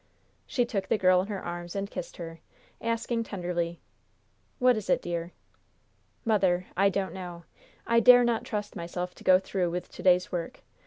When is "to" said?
9.13-9.23, 9.91-10.01